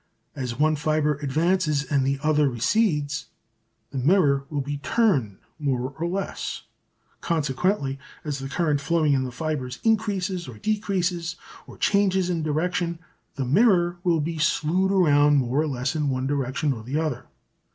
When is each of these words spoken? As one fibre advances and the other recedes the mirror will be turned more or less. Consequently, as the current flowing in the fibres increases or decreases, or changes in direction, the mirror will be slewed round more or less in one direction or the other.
As 0.35 0.57
one 0.57 0.75
fibre 0.75 1.17
advances 1.21 1.83
and 1.83 2.03
the 2.03 2.17
other 2.23 2.49
recedes 2.49 3.27
the 3.91 3.99
mirror 3.99 4.45
will 4.49 4.59
be 4.61 4.77
turned 4.79 5.37
more 5.59 5.91
or 5.95 6.07
less. 6.07 6.63
Consequently, 7.21 7.99
as 8.23 8.39
the 8.39 8.49
current 8.49 8.81
flowing 8.81 9.13
in 9.13 9.25
the 9.25 9.31
fibres 9.31 9.77
increases 9.83 10.47
or 10.47 10.57
decreases, 10.57 11.35
or 11.67 11.77
changes 11.77 12.31
in 12.31 12.41
direction, 12.41 12.97
the 13.35 13.45
mirror 13.45 13.97
will 14.03 14.21
be 14.21 14.39
slewed 14.39 14.89
round 14.89 15.37
more 15.37 15.59
or 15.61 15.67
less 15.67 15.95
in 15.95 16.09
one 16.09 16.25
direction 16.25 16.73
or 16.73 16.81
the 16.81 16.97
other. 16.99 17.27